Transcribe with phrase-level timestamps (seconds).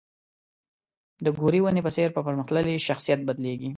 [1.25, 3.69] د ګورې ونې په څېر په پرمختللي شخصیت بدلېږي.